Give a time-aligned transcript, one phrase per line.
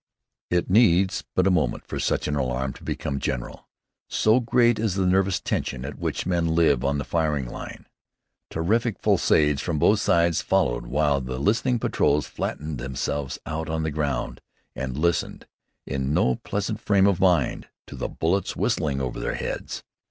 [0.49, 3.67] It needs but a moment for such an alarm to become general,
[4.07, 7.85] so great is the nervous tension at which men live on the firing line.
[8.49, 13.91] Terrific fusillades from both sides followed while the listening patrols flattened themselves out on the
[13.91, 14.41] ground,
[14.75, 15.45] and listened,
[15.85, 19.83] in no pleasant frame of mind, to the bullets whistling over their heads.